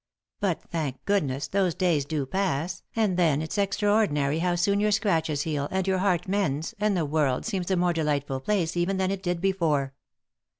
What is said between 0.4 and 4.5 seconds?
thank goodness, those days do pass, and then it's extraordinary